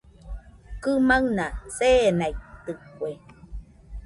[0.81, 1.45] Kɨmaɨna
[1.75, 3.11] seenaitɨkue